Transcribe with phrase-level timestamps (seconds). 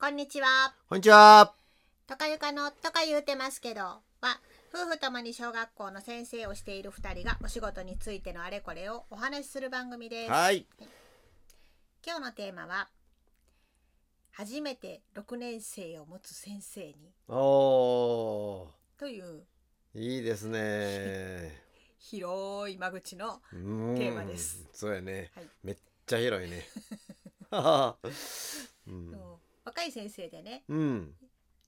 [0.00, 0.72] こんにちは。
[0.88, 1.52] こんにちは。
[2.06, 4.02] とかゆかのとか言うてますけどは
[4.72, 10.32] 夫婦ともに小学校の先生をしている2人がお仕事についてのあれこれをお話しする番組です。
[10.32, 10.64] はい。
[12.02, 12.88] 今日のテーマは
[14.32, 16.94] 初めて6年生を持つ先生に
[17.28, 21.62] おというー、いいですね。
[22.00, 24.66] 広い間口の、テーマです。
[24.72, 25.30] そうやね。
[25.34, 25.76] はいめっ
[26.06, 26.66] ちゃ広いね。
[28.88, 29.40] うん。
[29.64, 31.14] 若い先生でねうん。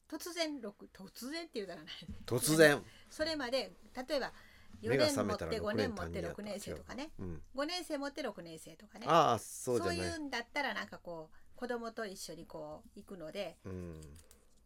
[0.09, 1.95] 突然6突然って言うたらない
[2.27, 2.83] 突然。
[3.11, 3.73] それまで
[4.09, 4.33] 例えば
[4.83, 7.43] 4目が年持って覚めたら5年持って六年6年生とかねうん。
[7.55, 10.17] 5年生持って6年生とかねああ、そうじゃそうないい。
[10.17, 14.01] うんだったらなんかこう子供と一緒にこう行くのでうん。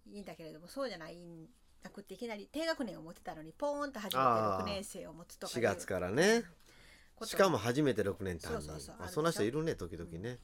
[0.08, 1.48] いいんだけれどもそうじゃない
[1.82, 6.44] なくっていきなり低学年を持ってたのにポーンと初めてあー6年生を持つとか4月からね。
[7.24, 10.38] しかも初めて6年単にそうそうそうそんな人いるね、時々ね。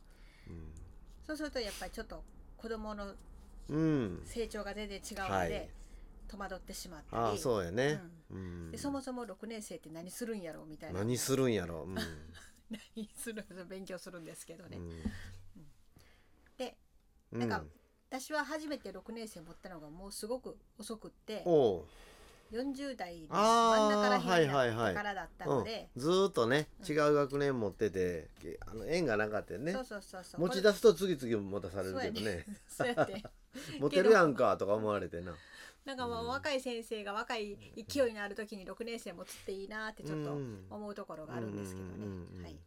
[1.27, 2.25] そうするとやっぱりちょっと
[2.63, 3.07] 子供の
[3.69, 3.77] うん。
[3.77, 3.79] う
[4.23, 4.23] ん。
[4.25, 5.69] 成長が全然違うので、はい
[6.29, 8.01] 戸惑ってしまったりああ、そうやね。
[8.31, 8.79] うんで。
[8.79, 11.83] そもそも6年生って何するんやろうみたいな何するんやろ？
[11.83, 11.95] うん。
[12.97, 14.79] 何する勉強するんですけどね、
[16.57, 16.79] で
[17.33, 17.41] うん。
[17.41, 17.71] なんかうん
[18.09, 21.43] 私は初めて6年生持ったのがもうすごく遅くって
[22.53, 24.91] 40代真ん中ら辺になっはいはいはい。
[24.91, 26.95] てからだったので、うん、ずーっとねうん。
[26.95, 28.29] 違う学年持ってて、
[28.67, 29.73] あの縁がなかったよね。
[29.73, 30.41] そうそうそうそう。
[30.43, 32.45] 持ち出すと次々持たされるけどね。
[32.69, 33.23] そうやって。
[33.81, 35.35] 持てるやんかとか思われてな。
[35.87, 37.57] なんかもう若い先生が若い
[37.89, 40.67] 勢いのある時に6年生持つっていいなってちょっとうん。
[40.71, 42.59] 思うところがあるんですけどね、はい。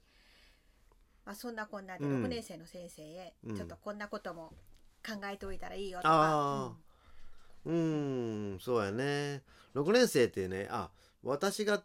[1.25, 2.23] まあ、そんなこんなでうん。
[2.23, 3.55] 6年生の先生へうん。
[3.55, 4.53] ちょっとこんなことも
[5.05, 6.75] 考えておいたらいいよとか、あ
[7.65, 9.43] うーんそうやね。
[9.75, 10.89] 6年生ってねあ
[11.23, 11.83] 私が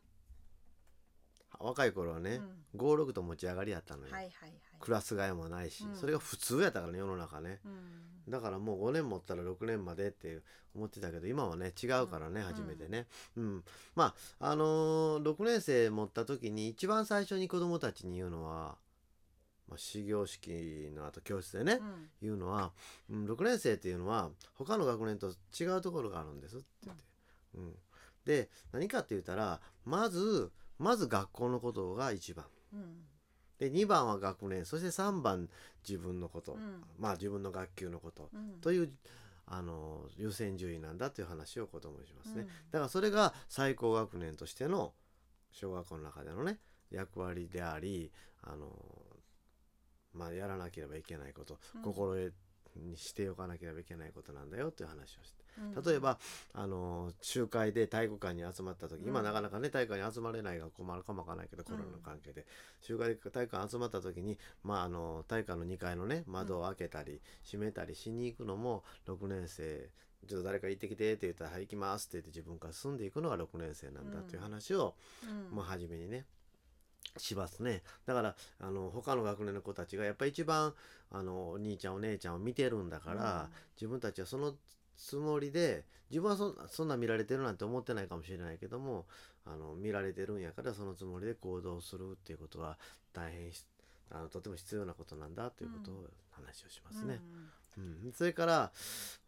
[1.58, 2.40] 若い頃はね、
[2.76, 4.52] 56と持ち上がりやったのよ、うんはいはいはい。
[4.80, 5.94] クラス替えもないし、うん。
[5.94, 7.60] それが普通やったからね世の中ね。
[7.64, 8.30] うん。
[8.30, 10.40] だからもう5年持ったら6年までって
[10.74, 12.46] 思ってたけど今はね違うからね、うん。
[12.46, 13.06] 初めてね、
[13.36, 18.76] うん、まああのー、6年生持った時に一番最初に子供たちに言うのは、
[19.70, 22.08] まあ、始業式の後教室でね、うん。
[22.20, 22.72] 言うのは、
[23.08, 27.04] うん、6年生っていうのは他の学年と違うところがあるんですって言って、
[27.54, 27.74] うん。
[28.26, 32.44] で何かって言ったらまずまず学校のことが一番。
[32.74, 32.96] うん。
[33.58, 35.48] で2番は学年そして3番
[35.86, 36.82] 自分のこと、うん。
[36.98, 38.60] まあ自分の学級のこと、うん。
[38.60, 38.90] という
[39.46, 42.46] あの優先順位なんだという話を子供にしますね、うん。
[42.46, 44.92] だからそれが最高学年としての
[45.52, 46.58] 小学校の中でのね
[46.90, 48.10] 役割であり
[48.42, 48.68] あの
[50.14, 51.82] まあやらなければいけないこと、うん。
[51.82, 52.32] 心得
[52.76, 55.84] にしておかなければいけないことなんだよという話をしてうん。
[55.84, 56.18] 例えば
[56.54, 59.08] あの集会で体育館に集まった時、うん。
[59.08, 62.46] 今なかなかね体育館に集まれない学校もあるかもわからないけど、コロナの関係で。
[62.80, 69.90] 集会で体育館集まった時に、まあ、あの体育館の2階のね窓を開けたり閉めたりしに行くのも6年生
[70.28, 74.94] ちょっと誰か行ってきてって言ったら「はい行きます」って言って自分から進んでいくのが6年生なんだという話を、
[75.24, 75.56] うん。
[75.56, 76.26] まあ、初めにね
[77.16, 77.82] しますね。
[78.06, 80.74] だからあの他の学年の子たちがやっぱり一番
[81.10, 84.54] あのお兄ちゃんお姉ちゃんを見てるんだから、自分たちはその
[84.96, 89.06] つもりで自分はそそんな見られてるなんて思ってないかもしれないけども
[89.46, 92.76] あの見られてるんやからそのつもりで行動するっていうことは
[93.12, 93.64] 大変し
[94.10, 97.20] あのとても必要なことなんだということを話をしますね。
[97.78, 98.12] うん。
[98.12, 98.72] それから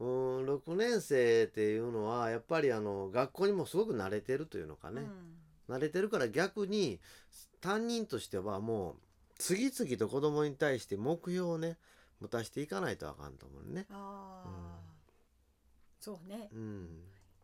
[0.00, 4.94] うーん6年生っていうのはやっぱりあの学校にもすごく慣れてるというのかうん。
[4.96, 5.02] ね、
[5.72, 7.00] 慣れてるから逆に
[7.60, 8.94] 担任としてはもう
[9.38, 11.78] 次々と子供に対して目標をね
[12.20, 13.86] 持たしていかないとあかんと思うね。
[13.90, 14.92] ああ、うん
[16.02, 16.48] そうね。
[16.52, 16.88] うん。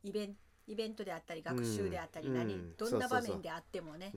[0.03, 0.37] イベン
[0.67, 2.35] イベントであったり学習であったりうん。
[2.35, 2.75] 何、うん。
[2.77, 4.13] どんな場面であってもね。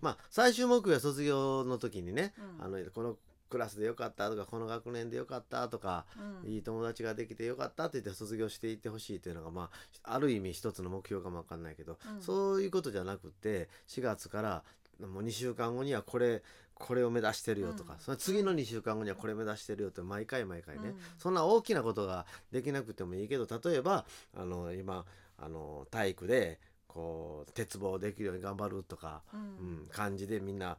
[0.00, 2.64] まあ最終目標は卒業の時にね、うん。
[2.64, 3.16] あのこの
[3.52, 6.06] クラスでよかったとかこの学年でよかったとか、
[6.44, 6.50] うん。
[6.50, 9.68] いい友達ができてよかったって言って卒業していってほしいというのがま
[10.02, 12.22] あある意味一つの目標かもわかんないけど、うん。
[12.22, 14.62] そういうことじゃなくて4月から
[15.00, 16.42] もう2週間後にはこれ
[16.74, 17.98] これを目指してるよとか、うん。
[18.00, 20.96] その次の2週間後にはこれ目指してるよって毎回毎回ね、うん。
[21.18, 25.04] そんな大きなことができなくてもいいけど例えばあの今
[25.38, 26.58] あの体育で
[26.88, 29.42] こう鉄棒できるように頑張るとか、ううん
[29.84, 30.76] ん、感じでみんな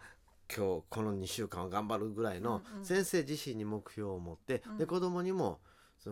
[0.55, 2.85] 今日この2週間は頑張るぐらいのうんうん。
[2.85, 4.77] 先生自身に目標を持って、うん。
[4.77, 5.59] で子供にも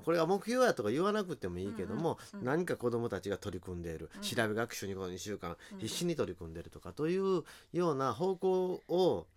[0.06, 4.22] これが目標やとか言わなくてもいいけども、うんうん何か子供たちが取り組んでいる、うん。
[4.22, 5.80] 調べ学習にこの2週間うん。
[5.80, 7.44] 必死に取り組んでいるとかという
[7.74, 9.28] ような方向を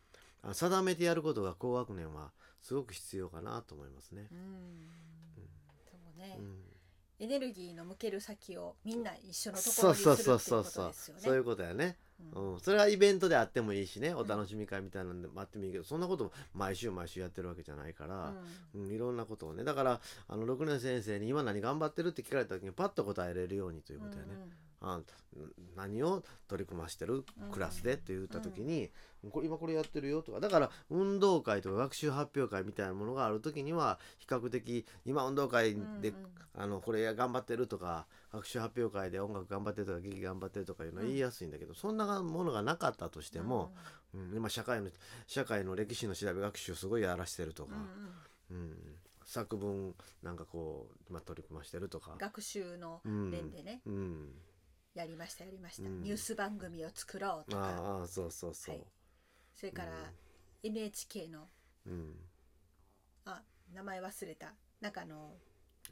[0.43, 2.31] あ定めてやることが高学年は
[2.63, 4.29] すごく必要かなと思いますね。
[4.31, 4.89] うん。
[5.85, 6.65] そう
[7.21, 10.89] エネルギーの向ける先をみんな一緒のところそうにするっていうそうそうことそうそう。
[10.89, 11.23] ですよね。
[11.23, 11.97] そういうことやね。
[12.35, 12.55] うん。
[12.55, 18.33] うん、それはイベントであってもいいしねお楽しみ会みたいなんでもあってもいいけどそんなこと毎週毎週やってるわけじゃないから、
[18.75, 18.87] うん。
[18.87, 19.65] いろんなことをね。
[19.65, 24.33] だからあの6年先生に今何頑張ってるって聞かれた時にパッと答えれるようにということやね。
[24.85, 25.01] あ
[25.77, 28.91] 何を取り組ましてるクラスでって言った時に、
[29.31, 30.41] これ今これやってるよとか。
[30.41, 36.13] だから運動会とか学習発表会みたいなものがある時には比較的今運動会で、
[36.55, 43.73] あのこれ頑張ってるとか学習発表会で音楽頑張ってるとか劇頑張ってるとかいうのは言いやすいんだけど、そんなものがなかったとしても、
[44.15, 44.91] うん今社会の
[45.27, 47.75] 社会の歴史の調べ学習すごいやらしてるとか、
[48.51, 48.77] うん
[49.25, 52.15] 作文なんかこう今取り組ましてるとか。
[52.19, 54.29] 学習の面でね、うん
[54.95, 56.03] やりましたやりました、うん。
[56.03, 57.65] ニュース番組を作ろうとか。
[57.65, 58.85] ああそうそうそう、はい。
[59.55, 59.93] それから
[60.63, 61.49] NHK の
[61.87, 62.15] うん。
[63.25, 63.43] あ
[63.73, 64.55] 名前忘れた。
[64.81, 65.33] なんかあの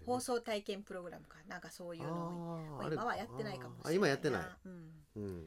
[0.07, 1.39] 放送体験プログラムか。
[1.49, 4.43] なんかそういうのをあー今はやってないかもしれないあ今やってない。
[4.65, 5.45] うん、うん。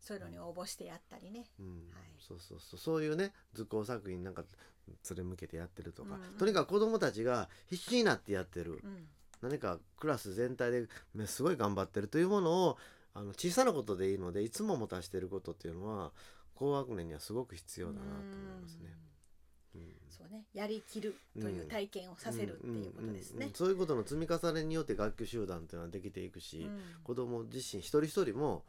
[0.00, 1.46] そういうのに応募してやったりね。
[1.58, 1.66] うん。
[1.66, 1.76] はい。
[2.18, 2.78] そうそうそう。
[2.78, 4.44] そういうね図工作品なんか
[5.02, 6.36] それ向けてやってるとか、うんうん。
[6.36, 9.08] とにかく子供たちが必死になってやってる、うん
[9.42, 12.78] 何かクラス全体でねすごい頑張ってるというものを
[13.14, 16.12] あの小さなことでいいのでいつも持たしてることっていうのは
[16.54, 18.88] 高学年にはすごく必要だなと思いますね。
[19.76, 23.50] うんそうねやりきるという体験をさせるっていうことですね。
[23.54, 28.64] そういうことの積み重ねによって学級集団っていうのはできていくし、うん子供自身一人一人も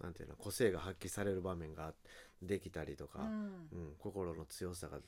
[0.00, 1.92] なんていうの個性が発揮される場面が
[2.40, 4.98] できたりとか、うんうん心の強さが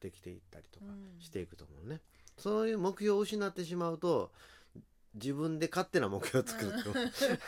[0.00, 0.88] できていったりとかう
[1.18, 2.00] んしていくと思うね。
[2.38, 4.30] そういう目標を失ってしまうと
[5.14, 6.64] 自分で勝手な目標を作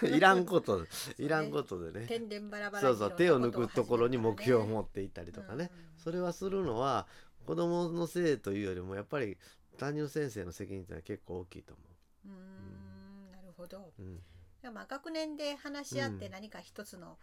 [0.02, 0.84] るいらんこと。
[1.18, 2.06] いらんことでね。
[2.06, 7.06] 天然バラバラそうそう手を抜くところに目標を持っっていったりとかね、うんそれはするのは
[7.46, 9.38] 子供のせいというよりもやっぱり
[9.78, 11.82] 担任の先生の責任ってのは結構大きいと思
[12.26, 12.28] う。
[12.28, 13.92] ーんなるほど。
[13.98, 14.02] う。
[14.02, 14.18] うん
[14.62, 16.32] でまあ学年で話し合ってうん。
[16.32, 17.18] 何か一つの、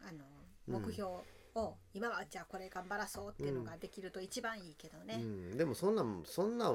[0.00, 0.24] あの
[0.68, 0.82] うん。
[0.82, 1.10] 目標
[1.54, 5.14] を、今はじゃあこれ頑張らそうっていうのができると一番いいけどね。
[5.14, 6.72] うん、でもそんなんそんな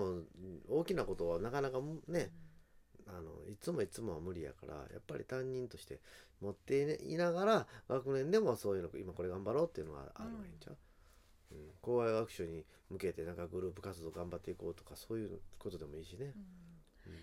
[0.69, 2.31] 大きなことはなかなかね、
[3.07, 5.99] あのいつもいつもは無理やからやっぱり担任として
[6.41, 10.77] 持っていながら学年でもそういうの今これ頑張ろうっていうのがあるわけんちゃう、
[11.51, 11.71] うん。
[11.81, 16.33] 校外学習に向けてなんかグループ活動頑張っていこうとかそういうことでもいいしね。
[17.07, 17.09] う。
[17.09, 17.13] ん。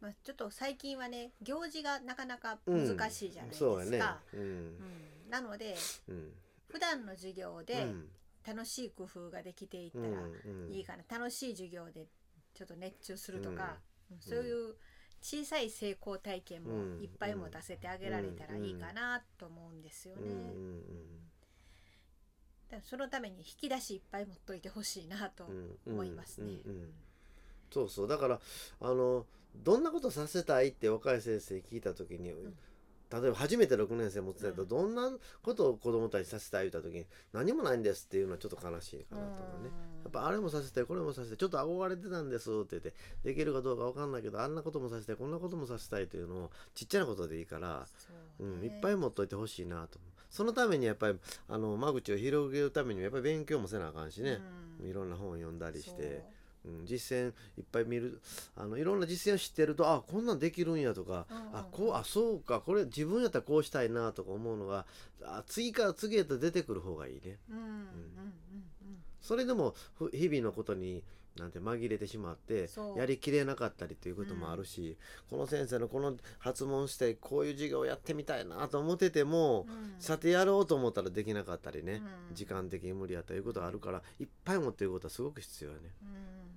[0.00, 3.70] まあ、ちょっと最近はね行事がなかなか難しいじゃないですか。
[3.70, 4.02] そうやね。
[4.34, 4.40] うん。
[4.40, 4.44] う
[5.26, 5.30] ん。
[5.30, 5.74] なので
[6.08, 6.32] うん。
[6.68, 8.08] 普段の授業うでん。
[8.46, 10.72] 楽しい工夫ができていったらうん。
[10.72, 12.06] いいかな、楽しい授業で
[12.54, 13.76] ちょっと熱中するとか、
[14.20, 14.76] そういう
[15.26, 20.30] 小さい成功体験もうんいっぱい持たせてあげられたらいいかなと思うんですよね。
[22.84, 26.60] そのために引き出しいっぱい持っといてほしいなとうん思いますね。
[26.64, 26.94] うんうんうん
[27.72, 28.40] そうそうだから
[28.80, 29.26] あの
[29.56, 32.32] どんなことさせたいって若い先生に聞いた時に、
[33.12, 34.94] 例えば初めて6年生持ってたけど、うん。
[34.94, 35.10] な
[35.42, 39.70] ことを子供たちにさせたい言った時に何もないんですっていうのはちょっと悲しいかなと思うね。
[40.04, 42.94] やっぱあれもさせたいこれもさせたいちょっと憧れてたんですって言って
[43.24, 48.08] できるかどうかわかんないけどあんなこともさせたいこんなこともさせたいというのをちっちゃなことでいいから、そ
[48.42, 48.56] うね。
[48.58, 49.98] うん、いっぱい持っといてほしいなと
[50.30, 51.18] そのためにやっぱり
[51.48, 54.38] あの間口を広げるためにもやっぱり勉強もせなあかんしね、
[54.80, 54.88] うん。
[54.88, 56.35] いろんな本を読んだりして。
[56.84, 57.28] 実践
[57.58, 58.20] いっぱい見る。
[58.56, 61.56] あのいろんな実践を知ってるとあこんなんできるんやとか、うんうんうん。
[61.56, 64.86] あこうあそうかこれ自分やったらこうしたいなとか思うのが
[65.22, 67.38] あ次から次へと出てくる方がいいね。
[67.50, 67.84] うんうんうんうん。
[69.20, 71.02] それでもふ日々のことに
[71.38, 74.96] なんて紛れてしまってやりきれなかったりということもあるし、
[75.28, 79.94] この先生のこの発問してこういう授業をやってみたいなと思ってても、うん。
[79.98, 82.34] さてやろうと思ったらできなかったりね、うん。
[82.34, 85.82] 時間的に無理やったりいうことがあるからいっぱい持っていることはすごく必要やね。
[86.02, 86.55] うん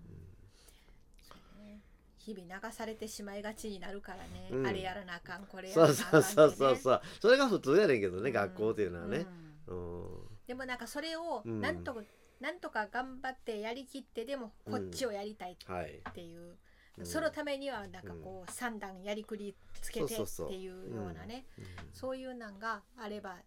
[2.29, 4.67] 日々流されてしまいがちになるからね、うん。
[4.67, 7.01] あれやらなあかんこれやそうらなあかんそうってねそうそうそう。
[7.21, 8.33] それが普通やねんけどね、うん。
[8.33, 9.25] 学校っていうのはね、
[9.67, 10.03] うん。
[10.03, 11.61] うんでもなんかそれをうん。
[11.61, 12.01] なんとか、
[12.39, 16.57] なんとか頑張ってやりきってでもこっちをやりたいはい、っていう、
[16.99, 17.05] うん。
[17.05, 21.65] そのためにはなんかこう三段やりくりつけてそうそうそうっていうようなねうん。
[21.93, 23.37] そういうなんがあれば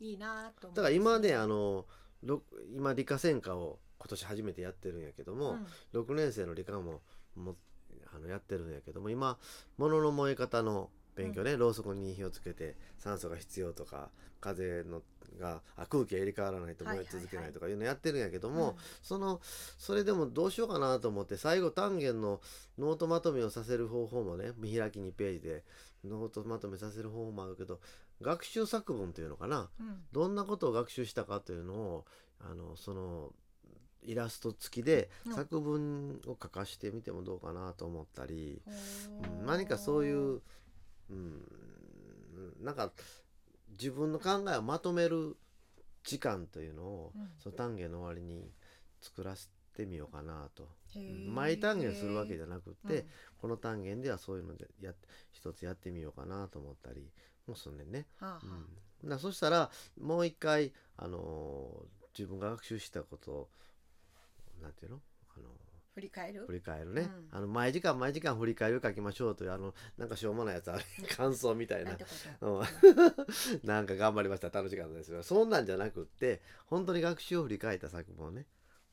[0.00, 1.86] いいなと思うだから今ねあの
[2.22, 2.42] ろ
[2.74, 5.58] 今理科専科を今年初めてやってるんやけども、
[5.94, 6.00] うん。
[6.00, 7.00] 6年生の理科も
[7.34, 7.56] も
[8.14, 9.38] あのやってるんやけども今
[9.76, 14.10] 物の燃え方の勉強ね、ろうそくに火をつけて酸素が必要とか
[14.40, 15.02] 風の
[15.40, 19.40] があ空気が入れ替わらないと燃え続けないとかいうのやってるんやけども、その
[19.78, 22.40] それでもどうしようかなと思って最後単元の
[22.78, 25.64] ノートまとめをさせる方法もね見開き2ページで
[26.04, 27.80] ノートまとめさせる方法もあるけど
[28.22, 29.68] 学習作文というのかな。
[29.80, 30.02] うんうん。
[30.12, 32.04] どんなことを学習したかというのを
[32.40, 33.32] あのその
[34.08, 35.34] イラスト付きでうん。
[35.34, 38.72] 作文を書かしてみてもどうかなと思ったり、ほ
[39.12, 40.40] うんー何かそういう、
[41.10, 41.44] うん、
[42.62, 42.90] なんか
[43.78, 45.36] 自分の考えをまとめる
[46.04, 47.28] 時間というのを、うん。
[47.38, 48.50] その単元の終わりに
[49.02, 50.66] 作らせてみようかなと。
[51.28, 53.06] 毎単元するわけじゃなくって、うん。
[53.42, 54.94] この単元ではそういうのでやっ
[55.32, 57.12] 一つやってみようかなと思ったり
[57.46, 58.06] もすんねんね。
[58.18, 58.46] はあはあ。
[59.04, 63.48] うん、だそしたらもう一回、あのー自分が学習したことを
[64.62, 65.00] なんていうの、
[65.36, 65.48] あの
[65.94, 66.46] 振り返る？
[66.46, 67.28] 振り返るね、うん。
[67.32, 70.84] あの毎時間毎時間振り返りを書きましょうというあのなんかしょうもないやつある。
[71.16, 71.92] 感想みたいな。
[71.94, 72.06] んな
[72.40, 72.62] うん。
[73.64, 74.50] なんか頑張りました。
[74.50, 75.22] 楽しかったですよ。
[75.22, 78.46] そんなんじゃなくって本当に学習を振り返った作文をね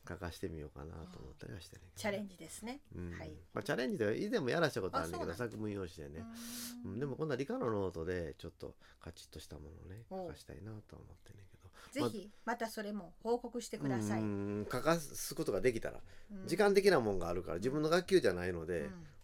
[0.07, 1.84] 書かしてみようかなと思ったりはしてね。
[1.95, 2.81] チャレンジですね。
[2.95, 3.12] うん。
[3.12, 3.31] はい。
[3.53, 6.25] まあ、チャレンジでは以前もやらしたことあるんだけど作文用紙でね、
[6.86, 6.95] ううん。
[6.95, 11.43] ん、でも今度は理科のノートでちょっとカチッとしたものをね書かしたいなとは思ってんね
[11.92, 16.00] ぜひまたそれも報告してください、うん書かすことができたら、
[16.32, 16.48] うん。
[16.48, 18.80] 時間的なもんがあるから自分の学級じゃないので、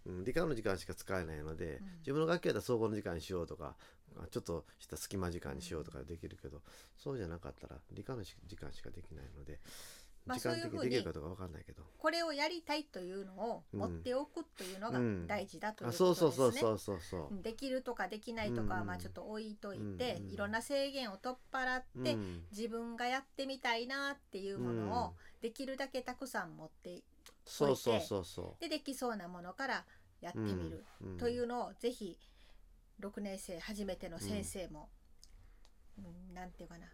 [0.06, 0.18] うん。
[0.18, 1.88] うん理科の時間しか使えないので、うん。
[2.00, 3.76] 自分の学級やったら総合の時間にしようとか
[4.18, 6.62] あちょっとした隙間時間にしようとかできるけど、
[6.98, 9.60] そうじゃなかったら理科のし時間しかできないので、
[10.26, 11.84] まあ時間的そういうふうににできるかどうかわかんないけど。
[11.98, 15.28] これをやりたいというのを持っておくというのがうん。
[15.28, 17.42] 大事だというあことですね。
[17.42, 18.88] できるとかできないとかはうん。
[18.88, 22.44] まあちょっと置いといて、うんいろんな制限を取っ払って、うん。
[22.52, 27.02] 自分がやってみたいなっていうものをできるだけたくさん持って
[27.46, 29.86] そうそうそうそでできそうなものから
[30.22, 30.42] やってう。
[30.44, 31.18] みる、うん。
[31.18, 32.18] というのをぜひ
[33.00, 34.90] 6年生初めての先生も、
[35.98, 36.02] う
[36.32, 36.88] んなんていうかな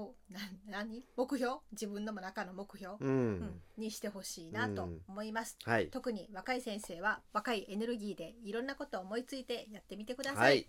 [0.00, 1.04] こうなん何？
[1.14, 1.56] 目標？
[1.72, 3.12] 自分の中の目標、うん、う
[3.44, 5.58] んにしてほしいなと思います。
[5.64, 5.88] はい。
[5.90, 10.66] 特に若い先生は若いエネルギーでいろんなことを思いついてやってみてください、はい。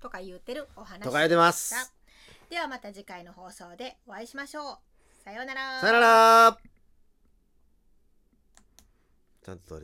[0.00, 1.74] とか言ってるお話とか言ってます。
[1.74, 1.92] した
[2.48, 4.78] ではまた次回の放送でお会いしましょう。
[5.24, 5.80] さようなら。
[5.80, 6.58] さよなら。
[9.44, 9.78] ちゃんと